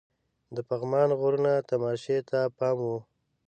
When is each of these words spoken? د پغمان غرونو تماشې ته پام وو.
د 0.55 0.57
پغمان 0.67 1.09
غرونو 1.19 1.53
تماشې 1.69 2.17
ته 2.29 2.39
پام 2.57 2.77
وو. 2.85 2.97